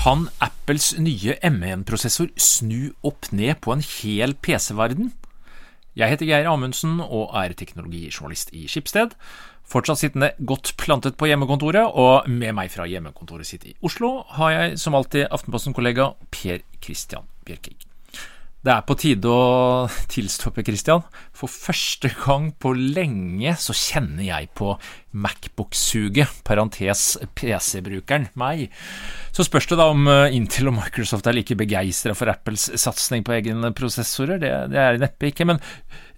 [0.00, 5.10] Kan Apples nye M1-prosessor snu opp ned på en hel PC-verden?
[5.92, 9.12] Jeg heter Geir Amundsen og er teknologijournalist i Skipsted.
[9.68, 14.56] Fortsatt sittende godt plantet på hjemmekontoret, og med meg fra hjemmekontoret sitt i Oslo har
[14.56, 17.89] jeg som alltid Aftenposten-kollega Per Christian Bjørkig.
[18.60, 21.00] Det er på tide å tilstoppe, Christian.
[21.32, 24.74] For første gang på lenge så kjenner jeg på
[25.16, 28.66] Macbook-suget, parentes PC-brukeren, meg.
[29.32, 33.24] Så spørs det da om eh, Intel og Microsoft er like begeistra for Apples satsing
[33.24, 34.36] på egne prosessorer.
[34.42, 35.48] Det, det er neppe ikke.
[35.48, 35.62] Men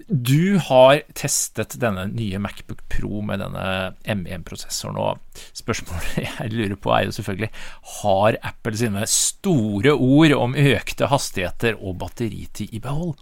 [0.08, 3.66] du har testet denne nye Macbook Pro med denne
[4.04, 7.50] M1-prosessoren, og spørsmålet jeg lurer på er jo selvfølgelig
[7.98, 13.16] Har Apple sine store ord om økte hastigheter og batteritid i behold?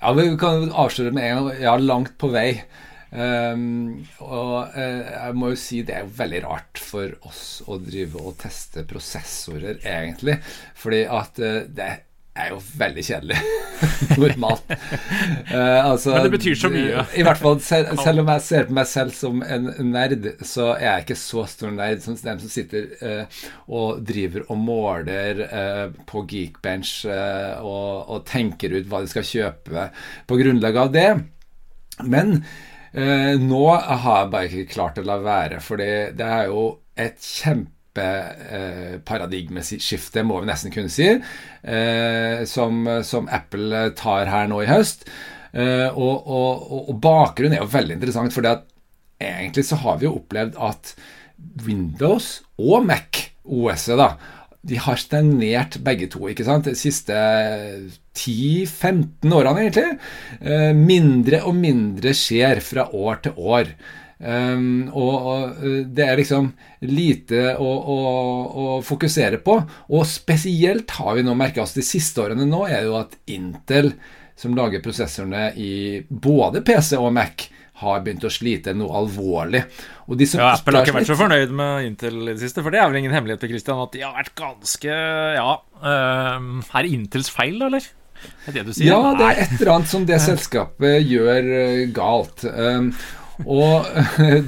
[0.00, 2.62] Ja, Vi kan avsløre med en gang ja, langt på vei.
[3.10, 8.22] Um, og uh, jeg må jo si det er veldig rart for oss å drive
[8.22, 10.38] og teste prosessorer, egentlig.
[10.78, 11.98] Fordi at uh, det er
[12.52, 13.38] jo veldig kjedelig
[14.22, 14.70] normalt.
[15.50, 17.04] Uh, altså, Men det betyr så mye.
[17.18, 20.70] I hvert fall selv, selv, om jeg ser på meg selv som en nerd, så
[20.76, 25.42] er jeg ikke så stor nerd som dem som sitter uh, og driver og måler
[25.50, 29.88] uh, på Geekbench og, og, tenker ut hva de skal kjøpe
[30.28, 31.08] på grunnlag av det.
[32.06, 32.40] Men
[32.90, 36.64] nå har jeg bare ikke klart å la være, for det er jo
[36.98, 44.62] et kjempe paradigmeskifte, må vi nesten kunne si, eh, som, som, Apple tar her nå
[44.64, 45.06] i høst.
[45.52, 48.46] Eh, og, og, og, bakgrunnen er jo veldig interessant, for
[49.20, 50.94] egentlig så har vi jo opplevd at
[51.66, 54.14] Windows og Mac, OS-et, da,
[54.60, 56.68] de har stagnert begge to, ikke sant?
[56.68, 57.16] De siste
[58.16, 59.96] 10-15 årene, egentlig.
[60.40, 63.72] Eh, mindre og mindre skjer fra år til år.
[64.20, 66.50] Um, og, og, eh, det er liksom
[66.84, 68.00] lite å, å,
[68.46, 69.54] å, fokusere på.
[69.96, 73.94] Og spesielt har vi nå merka oss de siste årene nå, er jo at Intel,
[74.36, 75.72] som lager prosessorene i
[76.08, 77.48] både PC og Mac,
[77.80, 79.62] har begynt å slite noe alvorlig.
[80.10, 82.90] ja, Apple har ikke vært så fornøyd med Intel i det siste, for det er
[82.90, 84.98] vel ingen hemmelighet til Christian at de har vært ganske
[85.38, 87.88] Ja, um, er Intels feil, da, eller?
[88.44, 88.90] Er det du sier?
[88.90, 92.44] Ja, det er et eller annet som det selskapet gjør uh, galt.
[92.44, 92.92] Um,
[93.46, 93.86] og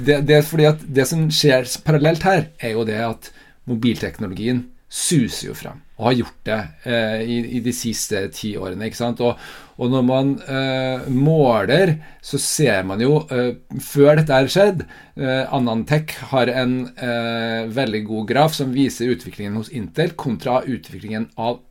[0.05, 3.31] det, det, er fordi at det som skjer parallelt her, er jo det at
[3.69, 8.85] mobilteknologien suser jo frem, og har gjort det eh, i, i, de siste ti årene.
[8.85, 9.23] ikke sant?
[9.25, 9.39] Og,
[9.81, 15.49] og når man eh, måler, så ser man jo eh, Før dette har skjedd eh,
[15.49, 21.63] Anantech har en eh, veldig god graf som viser utviklingen hos Intel kontra utviklingen av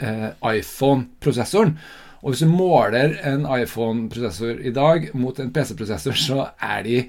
[0.00, 1.76] eh, iPhone-prosessoren.
[2.24, 7.00] Og hvis du måler en iPhone-prosessor i dag mot en PC-prosessor, så er de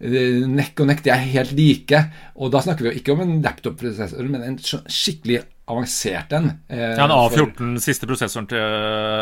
[0.00, 1.02] nekk og nekk.
[1.04, 2.04] De er helt like.
[2.38, 6.48] Og da snakker vi jo ikke om en laptop-prosessor, men en skikkelig avansert en.
[6.68, 8.62] Eh, ja, En A14, siste prosessoren til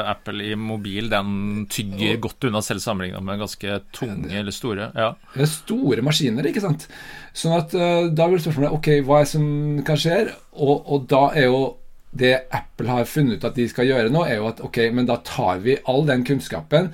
[0.08, 4.91] Apple i mobil, den tygger og, godt unna selv sammenligna med ganske tunge eller store.
[4.97, 5.10] Ja.
[5.48, 6.88] Store maskiner, ikke sant.
[7.37, 9.50] Sånn at uh, da blir spørsmålet ok, hva er det som
[9.87, 10.22] kan skje?
[10.56, 11.62] Og, og da er jo
[12.10, 15.08] det Apple har funnet ut at de skal gjøre nå, er jo at ok, men
[15.08, 16.91] da tar vi all den kunnskapen,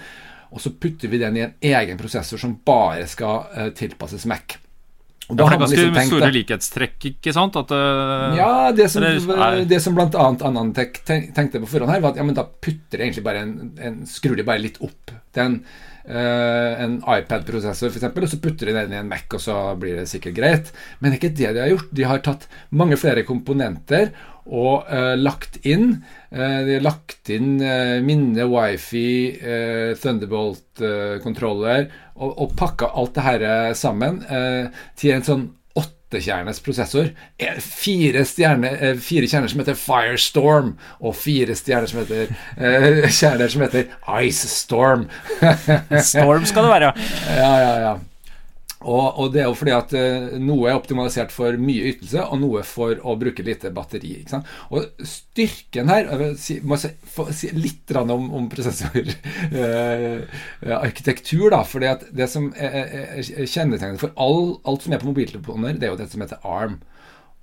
[0.54, 4.58] og så putter vi den i en egen prosessor som bare skal uh, tilpasses Mac.
[5.25, 7.56] Og da ja, for det er ganske liksom store likhetstrekk, ikke sant?
[7.56, 9.06] At, uh, ja, det som,
[9.70, 13.00] det som blant annet Anantek tenkte på forhånd her, var at ja, men da putter
[13.00, 15.62] de egentlig bare en, en Skrur de bare litt opp den
[16.04, 19.96] Uh, en iPad-prosessor f.eks., og så putter de den i en Mac, og så blir
[19.96, 20.66] det sikkert greit.
[20.98, 21.94] Men det er ikke det de har gjort.
[21.96, 22.44] De har tatt
[22.76, 24.10] mange flere komponenter
[24.47, 26.05] og eh, lagt inn.
[26.31, 27.56] Eh, de har lagt inn
[28.05, 29.38] minne, wifi,
[30.03, 33.44] Thunderbolt-kontroller, og, og pakka alt det her
[33.78, 34.22] sammen
[34.97, 35.44] til en sånn
[36.15, 37.10] åttekjernes prosessor.
[37.60, 43.49] Fire, stjerne, eh, fire kjerner som heter Firestorm, og fire stjerner som heter eh, kjerner
[43.49, 43.88] som heter
[44.22, 45.09] Ice Storm.
[46.00, 46.93] Storm skal det være.
[47.34, 47.94] Ja, ja, ja.
[48.84, 52.41] Og, og, det er jo fordi at uh, noe er optimalisert for mye ytelse, og
[52.43, 54.26] noe for å bruke lite batteri.
[54.70, 56.88] Og styrken her Jeg si, må si,
[57.56, 61.47] litt om, om prosessorarkitektur.
[61.49, 62.70] eh, da, fordi at det som er,
[63.14, 66.44] er, kjennetegnet for all, alt som er på mobiltelefoner, det er jo det som heter
[66.44, 66.76] ARM.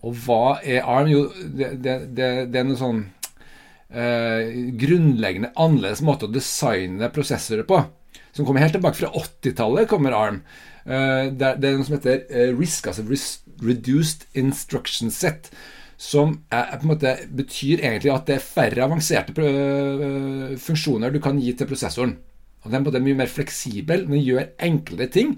[0.06, 1.07] Og hva er ARM?
[1.12, 3.01] Jo, det, det, det, det er noe sånn
[3.89, 4.42] eh,
[4.81, 7.77] grunnleggende annerledes måte å designe prosessorer på.
[8.31, 10.42] Som kommer helt tilbake fra 80-tallet, kommer ARM.
[10.86, 12.25] Eh, det er, noe som heter
[12.57, 15.51] RISK, RISC, altså Reduced Instruction Set.
[16.01, 21.19] Som er, på en måte, betyr egentlig at det er færre avanserte eh, funksjoner du
[21.22, 22.16] kan gi til prosessoren.
[22.62, 25.36] Og Den er mye mer fleksibel, den gjør enklere ting.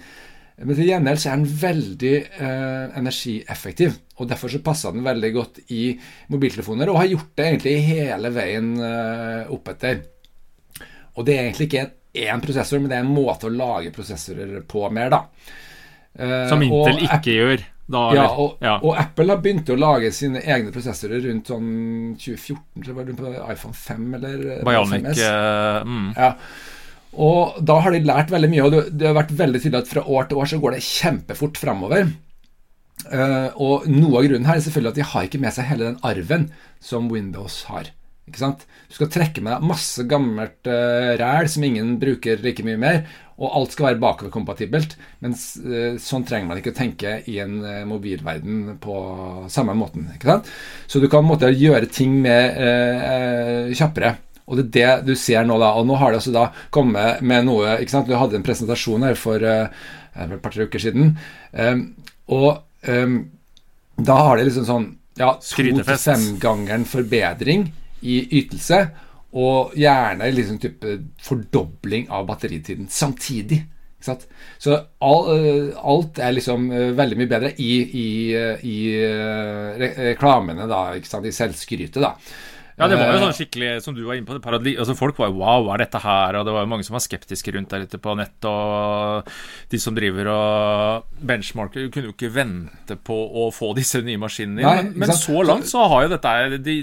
[0.61, 2.13] Men til gjengjeld så er den veldig
[2.45, 3.95] eh, energieffektiv.
[4.21, 5.95] Og derfor så passer den veldig godt i
[6.31, 10.03] mobiltelefoner, og har gjort det egentlig hele veien eh, oppetter.
[11.17, 14.61] Og det er egentlig ikke én prosessor, men det er en måte å lage prosessorer
[14.69, 15.21] på mer, da.
[16.13, 17.63] Eh, Som Intel ikke Apple, gjør?
[17.93, 21.71] Da, ja, og, ja, og, Apple har begynt å lage sine egne prosessorer rundt sånn
[22.21, 25.23] 2014, tror jeg var det på iPhone 5 eller Bionic, 5S.
[25.25, 26.05] Uh, mm.
[26.15, 26.29] Ja.
[27.23, 30.05] Og da har de lært veldig mye, og det har vært veldig tydelig at fra
[30.05, 32.07] år til år så går det kjempefort framover.
[33.03, 35.89] Uh, og noe av grunnen her er selvfølgelig at de har ikke med seg hele
[35.89, 36.47] den arven
[36.81, 37.91] som Windows har.
[38.23, 38.63] Ikke sant?
[38.87, 43.01] Du skal trekke med deg masse gammelt uh, ræl som ingen bruker like mye mer,
[43.35, 44.95] og alt skal være bakoverkompatibelt.
[45.25, 48.95] Men uh, sånn trenger man ikke å tenke i en uh, mobilverden på
[49.51, 50.07] samme måten.
[50.15, 50.53] Ikke sant?
[50.87, 54.15] Så du kan måte, gjøre ting med kjappere.
[54.47, 55.73] Og det er det du ser nå, da.
[55.79, 58.07] Og nå har det altså da kommet med noe ikke sant?
[58.07, 61.15] Du hadde en presentasjon her for et par-tre uker siden.
[61.51, 61.85] Um,
[62.31, 63.21] og um,
[63.99, 67.67] da har de liksom sånn ja, to til fem-gangeren forbedring
[68.03, 68.79] i ytelse.
[69.33, 73.63] Og gjerne liksom type fordobling av batteritiden samtidig.
[74.03, 75.29] Så all,
[75.79, 77.71] alt er liksom uh, veldig mye bedre i,
[78.03, 78.07] i,
[78.67, 81.29] i uh, reklamene, da, ikke sant?
[81.29, 82.01] i selvskrytet.
[82.03, 82.11] da
[82.73, 85.37] ja, det var jo sånn skikkelig, som du var inne på, altså folk var jo
[85.43, 86.39] wow, hva er dette her?
[86.39, 88.47] Og det var jo mange som var skeptiske rundt der ute på nett.
[88.49, 89.29] Og
[89.69, 94.65] de som driver og benchmarker, kunne jo ikke vente på å få disse nye maskinene.
[94.65, 96.77] Nei, men, men så langt så har jo dette De,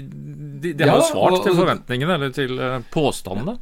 [0.63, 3.59] de, de har jo svart og, til forventningene, eller til uh, påstandene.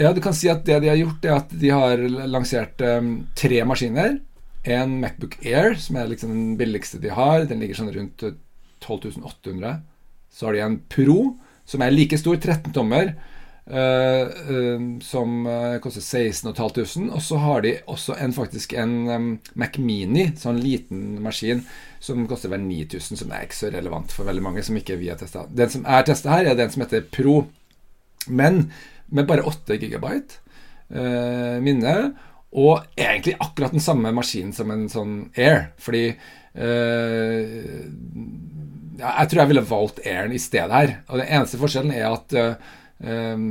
[0.00, 3.14] Ja, du kan si at det de har gjort, er at de har lansert um,
[3.36, 4.18] tre maskiner.
[4.68, 7.48] En Macbook Air, som er liksom den billigste de har.
[7.48, 8.24] Den ligger sånn rundt
[8.84, 9.78] 12 800.
[10.32, 11.22] Så har de en Pro
[11.70, 13.12] som er like stor, 13 tommer,
[13.70, 17.10] uh, uh, som uh, koster 16 500.
[17.14, 21.62] Og så har de også en, faktisk en Mac Mini, sånn liten maskin,
[22.02, 25.12] som koster vel 9000, som er ikke så relevant for veldig mange som ikke vi
[25.12, 25.46] har testa.
[25.46, 27.44] Den som er testa her, er den som heter Pro,
[28.26, 28.66] men
[29.10, 30.46] med bare 8 gigabyte
[31.62, 31.94] minne.
[32.50, 35.68] Og egentlig akkurat den samme maskinen som en sånn Air.
[35.78, 36.08] Fordi
[39.00, 40.94] jeg tror jeg ville valgt Airen i stedet her.
[41.08, 43.44] Og Den eneste forskjellen er at uh,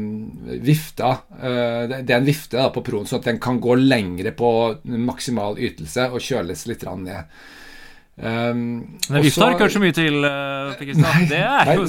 [0.62, 4.34] vifta uh, Det er en vifte da, på Proen, sånn at den kan gå lengre
[4.38, 4.51] på
[4.86, 7.40] maksimal ytelse og kjøles litt ned.
[8.19, 11.86] Um, Men vifta har ikke hørt så mye til, uh, det, er jo,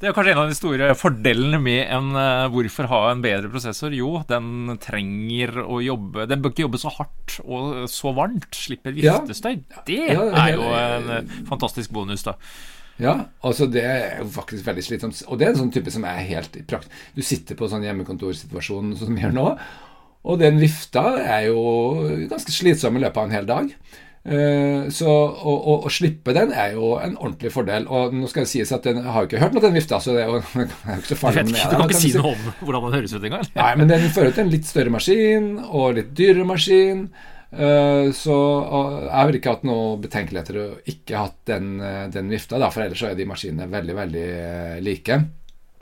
[0.00, 3.50] det er kanskje en av de store fordelene med en uh, hvorfor ha en bedre
[3.52, 3.92] prosessor.
[3.92, 8.48] Jo, den trenger å jobbe Den bør ikke jobbe så hardt og så varmt.
[8.56, 9.60] Slipper viftestøy.
[9.60, 12.38] Ja, det ja, er jo en fantastisk bonus, da.
[12.98, 13.14] Ja,
[13.46, 15.20] altså det er jo faktisk veldig slitsomt.
[15.30, 16.90] Og det er en sånn type som er helt i prakt.
[17.14, 19.46] Du sitter på sånn hjemmekontorsituasjon som vi gjør nå,
[20.28, 21.62] og den vifta er jo
[22.28, 23.72] ganske slitsom i løpet av en hel dag.
[24.28, 27.86] Uh, så å, å, å, slippe den er jo en ordentlig fordel.
[27.86, 30.16] Og nå skal det sies at den har jo ikke hørt noe den vifta, så
[30.16, 31.62] det er jo, det er jo ikke så farlig det.
[31.62, 33.48] Du kan ikke si noe om hvordan den høres ut engang?
[33.54, 37.06] Nei, men den fører til en litt større maskin og litt dyrere maskin.
[37.48, 42.60] Eh, så jeg har ikke hatt noe betenkeligheter å ikke hatt den, eh, den vifta,
[42.60, 45.16] da, for ellers så er de maskinene veldig, veldig eh, like.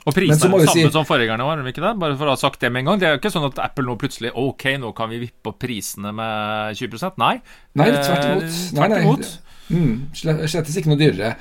[0.07, 1.91] Og prisene er samme si, som forgjengerne var, ikke det?
[1.99, 3.01] Bare for å ha sagt det med en gang.
[3.01, 5.57] Det er jo ikke sånn at Apple nå plutselig Ok, nå kan vi vippe opp
[5.59, 7.33] prisene med 20 Nei.
[7.75, 8.45] Nei, tvert imot.
[8.45, 9.33] Eh, tvert imot.
[9.67, 11.33] Mm, slettes ikke noe dyrere.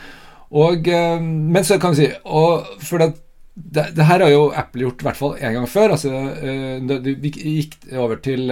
[0.58, 0.90] Og,
[1.22, 3.08] men så kan vi si og for det,
[3.54, 5.94] det, det, her har jo Apple gjort i hvert fall én gang før.
[5.94, 6.10] Altså,
[7.06, 8.50] vi gikk over til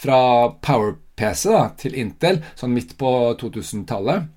[0.00, 0.18] fra
[0.64, 4.30] Power PC da, til Intel, sånn midt på 2000-tallet.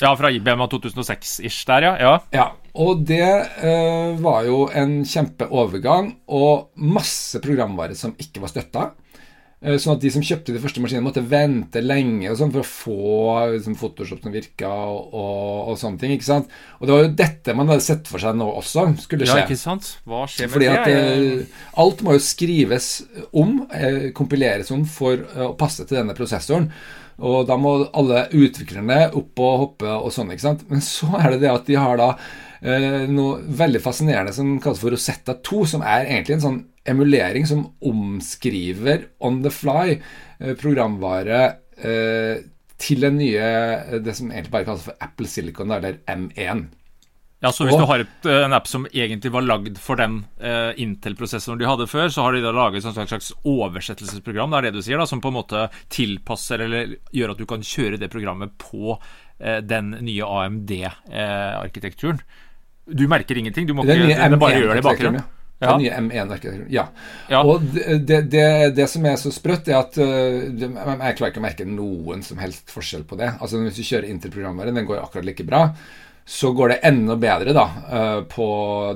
[0.00, 1.92] Ja, fra IBM av 2006-ish der, ja.
[2.00, 2.12] ja.
[2.32, 2.46] ja.
[2.80, 8.86] Og det eh, var jo en kjempeovergang, og masse programvare som ikke var støtta.
[9.60, 12.68] Eh, sånn at de som kjøpte de første maskinene, måtte vente lenge sånn, for å
[12.68, 16.14] få liksom, Photoshop som virka, og, og, og, sånne ting.
[16.16, 16.54] ikke sant?
[16.78, 19.42] Og det var jo dette man hadde sett for seg nå også skulle skje.
[19.42, 19.90] Ja, ikke sant?
[20.08, 20.78] Hva skjer med Fordi det?
[20.78, 22.88] At, eh, alt må jo skrives
[23.36, 26.70] om, eh, kompileres om, for å passe til denne prosessoren.
[27.20, 30.64] Og da må alle utviklerne opp og hoppe og sånn, ikke sant.
[30.72, 32.14] Men så er det det at de har da
[32.64, 37.46] eh, noe veldig fascinerende som kalles for Rosetta 2, som er egentlig en sånn emulering
[37.46, 39.98] som omskriver on the fly
[40.38, 41.42] eh, programvare
[41.76, 42.42] eh,
[42.80, 46.68] til den nye eh, Det som egentlig bare kalles for Apple Silicon, eller M1.
[47.40, 50.18] Ja, så Hvis og, du har et, en app som egentlig var lagd for den
[50.44, 54.68] eh, Intel-prosessoren de hadde før, så har de da laget et slags oversettelsesprogram, det er
[54.68, 58.00] det du sier, da, som på en måte tilpasser eller gjør at du kan kjøre
[58.00, 62.20] det programmet på eh, den nye AMD-arkitekturen.
[62.90, 63.68] Du merker ingenting?
[63.70, 65.24] Du må ikke, bare gjøre det i bakgrunnen?
[65.24, 65.39] Ja.
[65.60, 66.68] Den nye M1-arkitekturen.
[66.72, 66.86] Ja.
[67.28, 67.42] Ja.
[67.44, 68.44] Og det, det,
[68.76, 72.40] det, som er så sprøtt, er at øh, jeg klarer ikke å merke noen som
[72.40, 73.34] helst forskjell på det.
[73.38, 75.66] Altså Hvis du kjører Intel-programvaren, den går akkurat like bra.
[76.30, 78.48] Så går det enda bedre da øh, på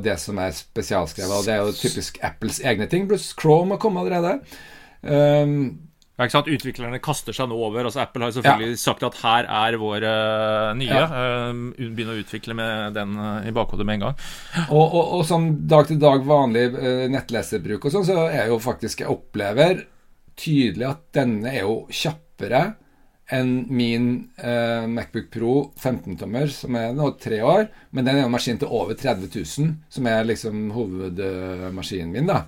[0.04, 1.36] det som er spesialskrevet.
[1.36, 4.38] Og det er jo typisk Apples egne ting, pluss Chrome har kommet allerede.
[5.04, 5.58] Um,
[6.14, 6.50] Ja, ikke sant?
[6.54, 7.88] Utviklerne kaster seg nå over.
[7.88, 11.00] altså Apple har selvfølgelig selvfølgelig sagt at her er vår eh, nye.
[11.00, 11.08] Ja.
[11.50, 14.22] eh, begynne å utvikle med den eh, i bakhodet med en gang.
[14.68, 16.68] Og, og, og som dag til dag vanlig
[17.10, 19.82] nettleserbruk og sånn, så er jo faktisk Jeg opplever
[20.38, 22.62] tydelig at denne er jo kjappere
[23.32, 27.68] enn min eh, Macbook Pro 15-tommer, som er nå tre år.
[27.96, 32.28] Men den er en maskin til over 30 000, som er liksom hovedmaskinen min.
[32.28, 32.44] da.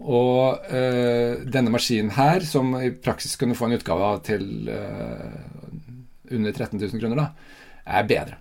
[0.00, 5.26] Og øh, denne maskinen her, som i praksis kunne få en utgave av til øh,
[6.32, 7.28] under 13 000 kroner, da,
[7.98, 8.38] er bedre.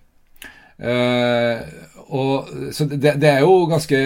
[0.82, 1.62] Uh,
[2.10, 3.98] og, så det, det er jo ganske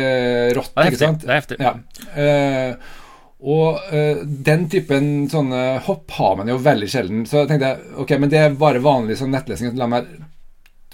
[0.58, 1.06] rått, Det er ikke heftig.
[1.06, 1.22] sant?
[1.24, 1.58] Det er heftig.
[1.64, 1.74] Ja.
[2.20, 3.02] Uh,
[3.46, 7.24] og uh, den typen sånne hopp har man jo veldig sjelden.
[7.30, 9.78] Så jeg tenkte jeg, ok, men det er bare vanlig sånn nettlesing.
[9.80, 10.10] La meg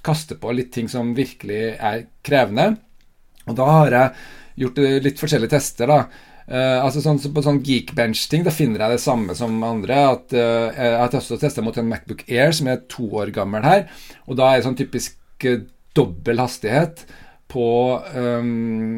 [0.05, 2.75] kaste på litt ting som virkelig er krevende.
[3.47, 4.25] Og da har jeg
[4.61, 6.29] gjort litt forskjellige tester, da.
[6.51, 10.03] Eh, altså sånn, så På sånn Geekbench-ting Da finner jeg det samme som andre.
[10.17, 13.65] At uh, Jeg har også testa mot en Macbook Air som er to år gammel
[13.65, 13.87] her.
[14.27, 15.63] Og da er det sånn typisk uh,
[15.95, 17.05] dobbel hastighet
[17.51, 17.67] på
[18.15, 18.93] um,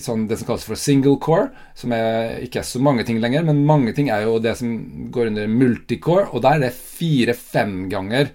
[0.00, 3.44] sånn det som kalles for single core, som er ikke er så mange ting lenger,
[3.44, 4.70] men mange ting er jo det som
[5.12, 8.32] går under multicore, og der er det fire-fem ganger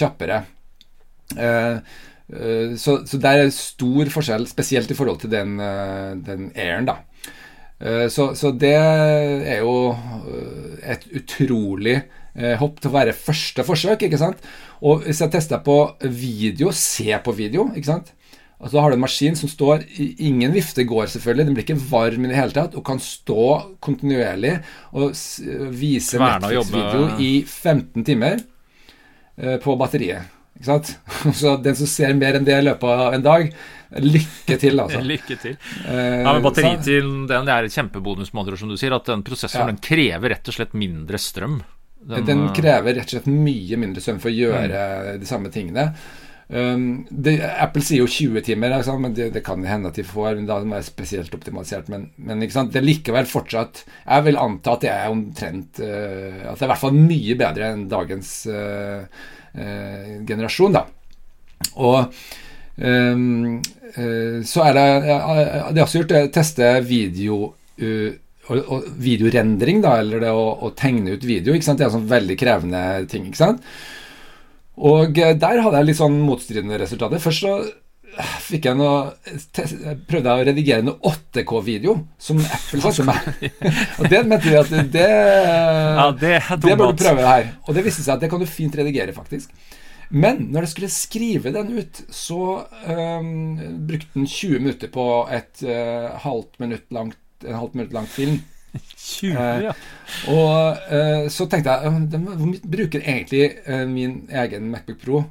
[0.00, 0.40] kjappere.
[1.36, 1.76] Eh,
[2.76, 6.98] så, så der er stor forskjell, spesielt i forhold til den, eh, den Airen, da.
[7.80, 11.96] Eh, Så, så det er jo eh, et utrolig
[12.34, 14.44] eh, hopp til å være første forsøk, ikke sant?
[14.82, 18.12] Og hvis jeg tester på video, se på video, ikke sant?
[18.58, 19.84] Altså, da har du en maskin som står
[20.18, 21.46] Ingen vifte går, selvfølgelig.
[21.46, 23.44] Den blir ikke varm i det hele tatt og kan stå
[23.80, 24.56] kontinuerlig
[24.98, 25.12] og
[25.78, 26.18] vise.
[26.18, 28.40] Netflix-video i 15 timer
[29.38, 30.26] eh, på batteriet.
[31.40, 33.50] Så den som ser mer enn det i løpet av en dag,
[34.02, 35.00] lykke til, altså.
[35.04, 35.56] Lykke til.
[35.86, 38.94] Eh, Ja, men så- Batteritiden den er et kjempebonus, med andre ord, som du sier.
[38.96, 39.72] At den prosessoren Ja.
[39.72, 41.60] den krever rett og slett mindre strøm.
[42.08, 45.88] Den, den, krever rett og slett mye mindre strøm for å gjøre de samme tingene.
[46.48, 50.38] Um, det, Apple sier jo 20 timer, men det, det kan hende at de får.
[50.38, 51.90] men Da må være spesielt optimalisert.
[51.92, 56.56] Men, men det er likevel fortsatt Jeg vil anta at det er omtrent uh, At
[56.56, 60.86] det er i hvert fall mye bedre enn dagens uh, uh, generasjon, da.
[61.82, 61.98] Og
[62.78, 63.58] um,
[64.46, 70.30] så er det De har også gjort det, teste video og, videorendring, da, eller det
[70.32, 71.56] å, å tegne ut video.
[71.56, 71.80] ikke sant?
[71.80, 73.26] Det er sånn veldig krevende ting.
[73.28, 73.64] ikke sant?
[74.78, 77.22] Og eh, der hadde jeg litt sånn motstridende resultater.
[77.22, 79.14] Først så eh, fikk jeg noe
[80.10, 83.48] prøvde jeg å redigere noe 8K-video, som Apple sa til meg.
[83.98, 87.52] og det mente de at det Ja, det det bør du prøve her.
[87.66, 89.52] Og det viste seg at det kan du fint redigere, faktisk.
[90.08, 93.58] Men når jeg skulle skrive den ut, så øhm,
[93.88, 98.38] brukte den 20 minutter på et øh, halvt minutt langt, en halvt minutt langt film.
[98.74, 99.34] 20,
[99.64, 99.74] ja.
[100.32, 105.22] Og eh, så tenkte jeg Hvor mye bruker egentlig eh, min egen Macbook Pro,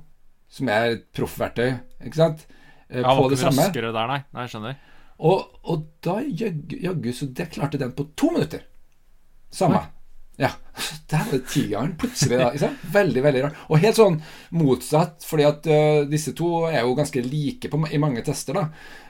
[0.51, 1.75] som er et proffverktøy,
[2.05, 2.47] ikke sant,
[2.89, 3.69] eh, Ja, på det samme?
[3.73, 4.21] der, nei.
[4.33, 4.47] nei.
[4.49, 4.79] Skjønner.
[5.17, 8.65] Og, og da jaggu så det klarte den på to minutter.
[9.53, 9.81] Samme.
[10.37, 10.51] Ja.
[11.09, 12.37] Der var det tigeren plutselig.
[12.37, 12.83] da, ikke sant?
[12.93, 13.61] Veldig, veldig rart.
[13.71, 14.19] Og helt sånn
[14.53, 18.59] motsatt, fordi at uh, disse to er jo ganske like på, i mange tester.
[18.59, 18.67] da.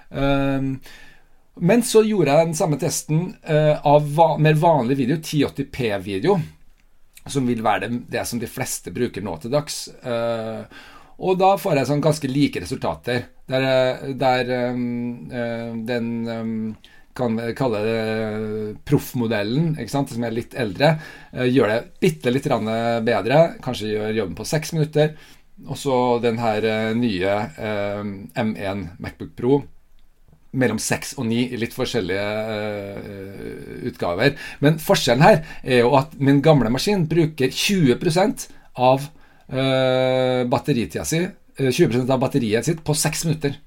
[0.07, 0.77] Um,
[1.59, 6.37] men så gjorde jeg den samme testen uh, av va mer vanlig video, 1080p-video,
[7.27, 9.85] som vil være det, det som de fleste bruker nå til dags.
[10.03, 10.63] Uh,
[11.17, 16.51] og da får jeg sånn ganske like resultater, der, eh, der um, uh, den um,
[17.17, 20.91] kan kalle det proffmodellen, som er litt eldre,
[21.33, 23.39] gjør det bitte litt bedre.
[23.65, 25.15] Kanskje gjør jobben på seks minutter.
[25.65, 28.03] Og så den her nye eh,
[28.37, 29.63] M1 Macbook Pro
[30.57, 34.35] mellom seks og ni i litt forskjellige uh, utgaver.
[34.63, 38.47] Men forskjellen her er jo at min gamle maskin bruker 20%
[38.87, 43.57] av uh, batteritida si eh, 20% av batteriet sitt på seks minutter.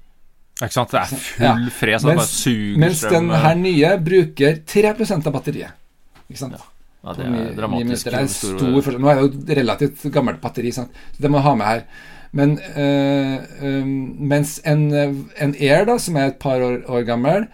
[0.61, 0.91] Ikke sant?
[0.93, 1.55] Det er full Ja.
[1.73, 2.03] fres.
[2.05, 5.73] Bare Mens, suger mens den her nye bruker 3% av batteriet.
[6.29, 6.59] Ikke sant?
[7.01, 8.05] ja, det er dramatisk.
[8.05, 8.99] Det er stor- stor.
[9.01, 10.91] Nå er det jo relativt gammelt batteri, sant?
[11.15, 11.81] så det må ha med her.
[12.31, 13.87] Men øh, øh,
[14.31, 17.47] mens en, en Air, da, som er et par år, år gammel,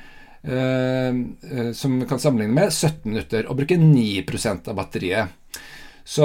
[0.46, 5.34] øh, som vi kan sammenligne med, 17 minutter, og bruker 9% av batteriet.
[6.08, 6.24] Så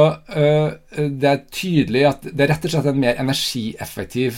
[0.94, 4.36] det er tydelig at det er rett og slett en mer energieffektiv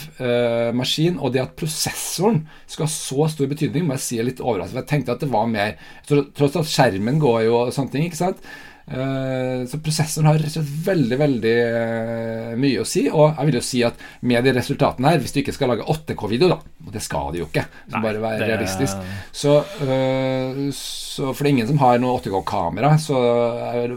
[0.73, 1.19] maskin.
[1.21, 4.81] Og det at prosessoren skal ha så stor betydning, må jeg si er litt overraskende.
[4.81, 5.77] Jeg tenkte at det var mer
[6.09, 8.41] Tross at skjermen går jo og sånne ting, ikke sant.
[8.85, 10.43] Uh, så prosessoren har
[10.85, 13.07] veldig veldig uh, mye å si.
[13.09, 15.87] Og jeg vil jo si at med de resultatene her, hvis du ikke skal lage
[15.89, 18.51] 8K-video, da, og det skal du jo ikke, så bare være det...
[18.53, 23.97] realistisk, så, uh, så, For det er ingen som har noe 8K-kamera, så jeg,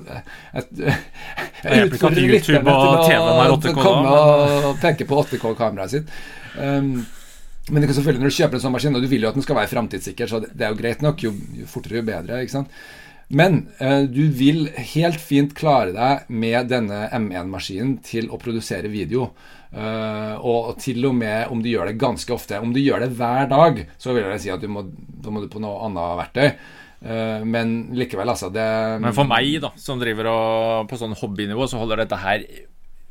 [0.55, 0.95] jeg,
[1.67, 4.17] jeg utfordrer lytterne til å, å komme
[4.71, 6.17] og peke på 8K-kameraet sitt.
[6.57, 7.01] Um,
[7.67, 9.35] men det kan selvfølgelig når du kjøper en sånn maskin, og du vil jo at
[9.35, 11.19] den skal være framtidssikker, så det er jo greit nok.
[11.25, 12.39] Jo, jo fortere, jo bedre.
[12.45, 12.71] ikke sant?
[13.27, 19.33] Men eh, du vil helt fint klare deg med denne M1-maskinen til å produsere video.
[19.71, 22.61] Eh, og til og med om du gjør det ganske ofte.
[22.63, 25.43] Om du gjør det hver dag, så vil jeg si at du må, da må
[25.43, 26.47] du på noe annet verktøy.
[26.97, 28.67] Eh, men likevel, altså det,
[29.03, 32.47] Men for meg, da, som driver og, på sånn hobbynivå, så holder dette her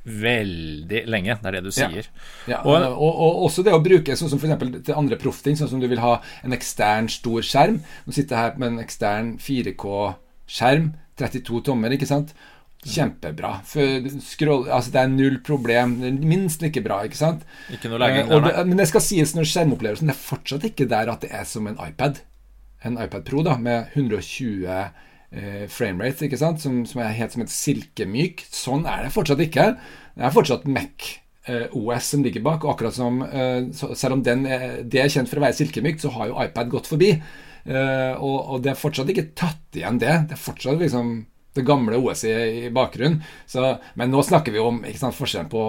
[0.07, 1.37] veldig lenge.
[1.43, 2.09] Det er det du sier.
[2.47, 2.57] Ja.
[2.57, 5.73] ja og, og, og, også det å bruke sånn som for til andre proffting, sånn
[5.73, 7.81] som du vil ha en ekstern stor skjerm.
[8.07, 12.37] Nå sitter jeg her med en ekstern 4K-skjerm, 32 tommer, ikke sant.
[12.87, 13.57] Kjempebra.
[13.67, 15.97] Scroll, altså det er null problem.
[16.23, 17.43] Minst like bra, ikke sant.
[17.75, 20.87] Ikke noe legging der, det, men det skal sies når skjermopplevelsen det er fortsatt ikke
[20.91, 22.23] der at det er som en iPad.
[22.87, 24.71] En iPad Pro da, med 120
[25.31, 26.63] eh, framerate, ikke sant?
[26.63, 28.47] Som, som, er helt som et silkemyk.
[28.55, 29.71] Sånn er det fortsatt ikke.
[30.17, 31.13] Det er fortsatt Mac.
[31.47, 35.13] Eh, OS som ligger bak, og akkurat som eh, Selv om den er, det er
[35.13, 37.13] kjent for å være silkemykt, så har jo iPad gått forbi.
[37.67, 40.15] Eh, og, og, det er fortsatt ikke tatt igjen det.
[40.31, 41.17] Det er fortsatt liksom
[41.57, 42.35] det gamle OS i,
[42.67, 43.23] i bakgrunnen.
[43.49, 45.63] Så, men nå snakker vi om ikke sant, forskjellen på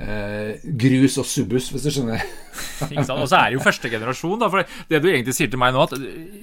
[0.00, 2.22] eh, grus og subus, hvis du skjønner.
[3.14, 4.48] og så er det jo første generasjon, da.
[4.52, 5.94] For det du egentlig sier til meg nå, at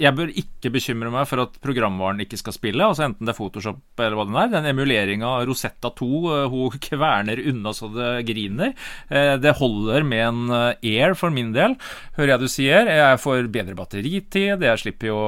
[0.01, 3.39] jeg bør ikke bekymre meg for at programvaren ikke skal spille, altså enten det er
[3.39, 4.53] Photoshop eller hva det er.
[4.55, 8.75] Den emuleringa Rosetta 2, eh, hun kverner unna så det griner.
[9.10, 11.77] Eh, det holder med en eh, Air for min del,
[12.17, 12.91] hører jeg du sier.
[12.91, 15.20] Jeg får bedre batteritid, jeg slipper jo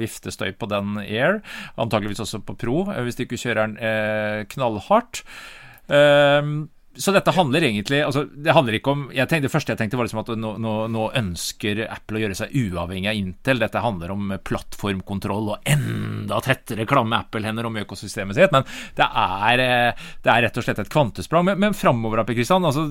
[0.00, 1.42] viftestøy på den Air.
[1.80, 5.22] Antageligvis også på Pro, hvis du ikke kjører den knallhardt.
[5.86, 6.66] Um,
[6.98, 10.08] så dette handler egentlig altså, Det handler ikke om tenkte, Det første jeg tenkte, var
[10.08, 13.60] liksom at nå, nå, nå, ønsker Apple å gjøre seg uavhengig av Intel.
[13.62, 18.54] Dette handler om plattformkontroll og enda tettere klamme Apple-hender om økosystemet sitt.
[18.54, 18.66] Men
[18.98, 21.46] det er, eh, det er, rett og slett et kvantesprang.
[21.50, 22.86] Men, men framover, altså,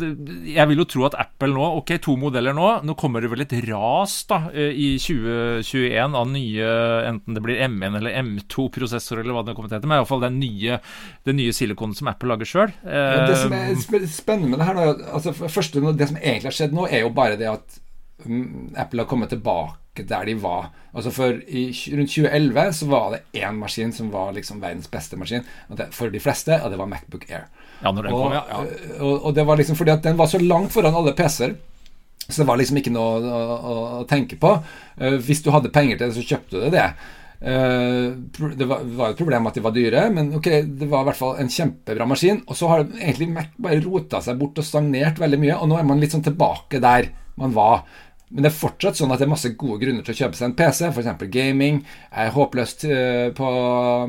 [0.45, 2.67] jeg vil jo tro at Apple nå Ok, to modeller nå.
[2.85, 6.69] Nå kommer det vel et ras da eh, i 2021 av nye
[7.05, 9.89] Enten det blir M1 eller M2-prosessor eller hva det kommer til å hete.
[9.89, 10.79] Men iallfall den nye,
[11.27, 12.73] den nye silikonen som Apple lager sjøl.
[12.85, 13.75] Ja, det som er eh,
[14.11, 17.11] spennende med det her, nå, altså første, Det som egentlig har skjedd nå, er jo
[17.15, 17.77] bare det at
[18.25, 20.71] mm, Apple har kommet tilbake der de var.
[20.93, 25.15] Altså for i, Rundt 2011 så var det én maskin som var liksom verdens beste
[25.17, 25.45] maskin
[25.95, 27.47] for de fleste, og det var Macbook Air.
[27.81, 28.59] Ja, og, kom, ja, ja.
[28.99, 31.55] Og, og, det var liksom fordi at den var så langt foran alle PC-er.
[32.27, 34.51] Så det var liksom ikke noe å, å, å tenke på.
[35.27, 36.87] Hvis du hadde penger til det, så kjøpte du det.
[37.41, 38.13] Eh,
[38.57, 41.19] det var, jo et problem at de var dyre, men ok, det var i hvert
[41.19, 42.41] fall en kjempebra maskin.
[42.47, 45.79] Og så har egentlig Mac bare rota seg bort og stagnert veldig mye, og nå
[45.79, 47.83] er man litt sånn tilbake der man var.
[48.31, 50.47] Men det er fortsatt sånn at det er masse gode grunner til å kjøpe seg
[50.49, 51.27] en PC, f.eks.
[51.31, 51.83] gaming.
[52.09, 53.49] er håpløst uh, på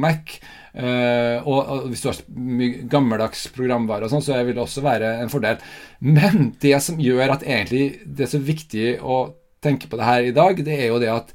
[0.03, 0.39] Mac.
[0.77, 5.15] Og, og, hvis du har mye gammeldags programvare og sånn, så vil det også være
[5.23, 5.63] en fordel.
[6.05, 9.23] Men det som gjør at egentlig det er så viktig å
[9.65, 11.33] tenke på det her i dag, det er jo det at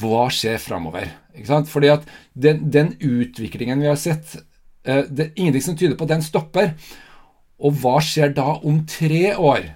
[0.00, 1.10] hva skjer framover?
[1.70, 4.36] Fordi at den, den, utviklingen vi har sett,
[4.84, 6.72] eh, det er ingenting som tyder på at den stopper.
[7.58, 9.66] Og hva skjer da om tre år?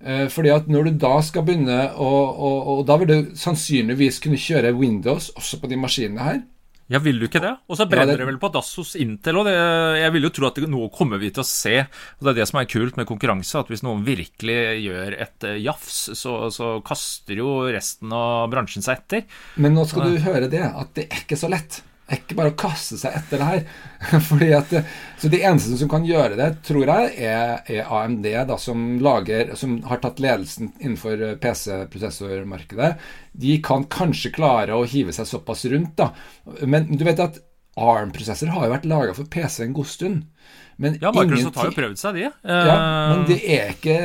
[0.00, 4.20] Eh, fordi at når du da skal begynne å, og, og da vil du sannsynligvis
[4.24, 6.42] kunne kjøre Windows også på de maskinene her.
[6.92, 7.50] Ja, vil du ikke det?
[7.66, 8.28] Og så brenner ja, det...
[8.28, 9.48] vel på dass hos Intel òg.
[9.50, 11.80] Jeg vil jo tro at det, noe kommer vi til å se.
[11.82, 15.48] Og Det er det som er kult med konkurranse, at hvis noen virkelig gjør et
[15.48, 19.26] uh, jafs, så, så, kaster jo resten av bransjen seg etter.
[19.58, 22.52] Men nå skal du høre det, at det er ikke så lett er ikke bare
[22.52, 23.62] å kaste seg etter det her.
[24.28, 24.74] Fordi at,
[25.18, 29.54] så De eneste som kan gjøre det, tror jeg, er, er AMD, da, som, lager,
[29.58, 32.92] som har tatt ledelsen innenfor PC-prosessormarkedet.
[33.36, 35.96] De kan kanskje klare å hive seg såpass rundt.
[35.98, 36.12] da.
[36.62, 37.42] Men du vet at
[37.76, 40.24] ARM-prosessor har jo vært laga for PC en god stund.
[40.76, 42.24] Men ja, Microsoft har jo prøvd seg, de.
[42.28, 42.74] Ja,
[43.08, 43.96] men det er, ikke,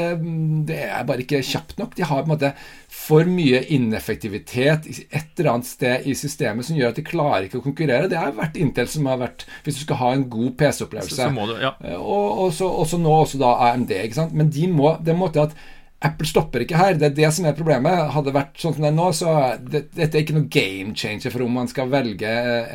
[0.67, 1.97] det er bare ikke kjapt nok.
[1.97, 2.51] De har på en måte
[2.87, 7.59] for mye ineffektivitet et eller annet sted i systemet som gjør at de klarer ikke
[7.59, 8.07] å konkurrere.
[8.11, 11.27] Det har vært Intel som har vært Hvis du skal ha en god PC-opplevelse.
[11.59, 11.75] Ja.
[11.99, 13.91] Og, og, så, og, så, nå også da AMD.
[13.91, 14.35] ikke sant?
[14.37, 15.59] Men de må, det måtte at
[16.01, 16.95] Apple stopper ikke her.
[16.97, 18.07] Det er det som er problemet.
[18.15, 20.95] Hadde det vært sånn som det er nå, så det, dette er ikke noe game
[20.97, 22.31] changer for om man skal velge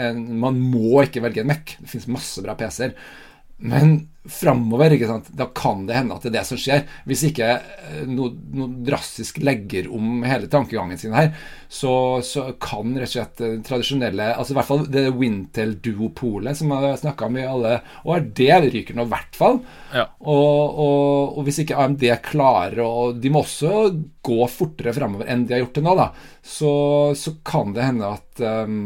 [0.06, 1.74] en Man må ikke velge en Mac.
[1.80, 2.94] Det finnes masse bra PC-er.
[3.56, 6.82] Men framover, da kan det hende at det er det som skjer.
[7.06, 11.30] Hvis ikke eh, noe, noe drastisk legger om hele tankegangen sin her,
[11.68, 16.74] så, så, kan rett og slett eh, tradisjonelle altså i hvert fall det Wintel-duopolet som
[16.74, 19.62] jeg har snakka om i alle år, det ryker nå i hvert fall.
[19.94, 20.08] Ja.
[20.26, 23.88] Og, og, og, hvis ikke AMD klarer og De må også
[24.26, 26.10] gå fortere framover enn de har gjort til nå, da.
[26.42, 26.70] Så,
[27.18, 28.80] så kan det hende at um,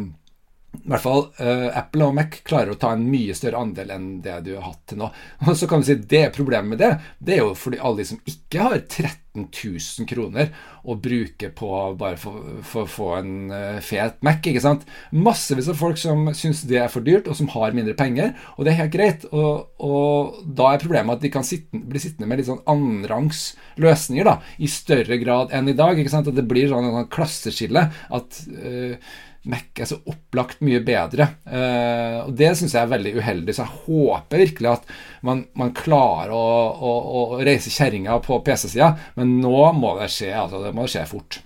[0.70, 4.10] i hvert fall uh, Apple og Mac klarer å ta en mye større andel enn
[4.22, 5.08] det du har hatt til nå.
[5.48, 8.10] Og så kan du si Det problemet med det, det er jo fordi alle de
[8.12, 10.50] som ikke har 13 000 kroner
[10.90, 14.38] å bruke på bare for å få en uh, fet Mac.
[14.46, 14.86] ikke sant?
[15.10, 18.32] Massevis av folk som syns det er for dyrt, og som har mindre penger.
[18.56, 19.26] Og det er helt greit.
[19.30, 23.50] Og, og da er problemet at de kan sitte, bli sittende med litt sånn annenrangs
[23.80, 25.98] løsninger da, i større grad enn i dag.
[25.98, 26.30] ikke sant?
[26.30, 27.86] At det blir sånn, sånn klasseskille.
[27.90, 31.26] at uh, Mac er så opplagt mye bedre.
[31.48, 33.56] Uh, og Det syns jeg er veldig uheldig.
[33.56, 34.88] Så jeg håper virkelig at
[35.26, 40.32] man, man klarer å, å, å reise kjerringa på PC-sida, men nå må det skje.
[40.36, 41.40] Altså, det må skje fort.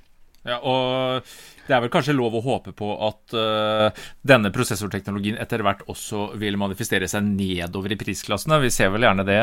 [0.45, 1.29] Ja, og
[1.65, 6.33] det er vel kanskje lov å håpe på at uh, denne prosessorteknologien etter hvert også
[6.41, 8.59] vil manifestere seg nedover i prisklassene.
[8.67, 9.39] Vi ser vel gjerne det,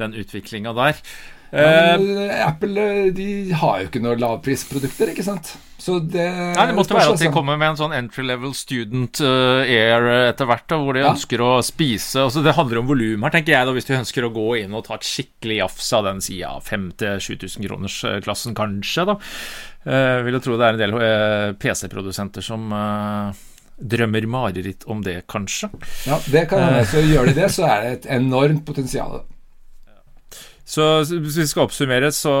[0.00, 1.04] den utviklinga der.
[1.50, 3.26] Ja, uh, Apple de
[3.58, 5.52] har jo ikke noen lavprisprodukter, ikke sant?
[5.80, 9.22] Så det, Nei, det måtte være at de kommer med en sånn entry level student
[9.24, 11.14] air etter hvert, da, hvor de ja.
[11.14, 14.28] ønsker å spise altså Det handler om volum her, tenker jeg, da, hvis du ønsker
[14.28, 19.18] å gå inn og ta et skikkelig jafs av den sida, 5000-7000 kroners-klassen kanskje, da.
[19.88, 22.68] Uh, vil jo tro det er en del PC-produsenter som
[23.80, 25.70] drømmer mareritt om det, kanskje.
[26.06, 26.84] Ja, det kan hende.
[26.88, 29.22] Så gjør de det, så er det et enormt potensial.
[30.70, 32.32] Så hvis vi skal oppsummere, så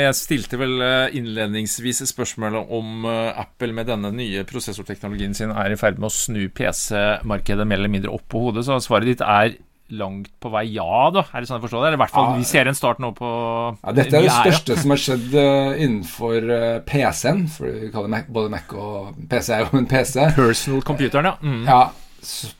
[0.00, 5.74] jeg stilte vel eh, innledningsvis spørsmålet om eh, Apple med denne nye prosessorteknologien sin er
[5.74, 8.64] i ferd med å snu PC-markedet mer eller mindre opp på hodet.
[8.64, 9.58] Så svaret ditt er
[9.92, 11.26] langt på vei ja, da?
[11.28, 11.90] Er det sånn jeg forstår det?
[11.90, 14.32] Eller i hvert fall ja, vi ser en start nå på ja, Dette er det
[14.32, 16.48] største som har skjedd innenfor
[16.88, 17.44] PC-en.
[17.52, 20.22] For vi kaller Mac, både Mac og PC er jo en PC.
[20.40, 21.36] Personal computeren, ja.
[21.44, 21.62] Mm.
[21.68, 21.84] ja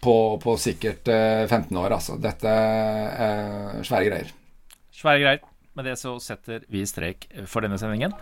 [0.05, 2.21] på, på, sikkert uh, 15 år, altså.
[2.21, 4.35] Dette er svære greier.
[4.95, 5.39] Svære greier.
[5.75, 8.13] Med det så setter vi strek for denne sendingen.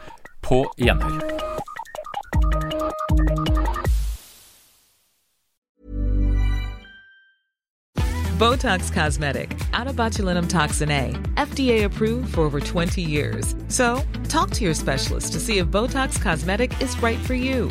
[0.42, 1.42] På gjenhør.
[8.38, 10.48] Botox Cosmetic, out of botulinum
[12.26, 13.54] for over 20 years.
[15.70, 17.70] Botox Cosmetic is right for you.